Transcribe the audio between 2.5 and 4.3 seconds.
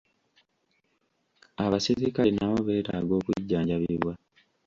beetaaga okujjanjabibwa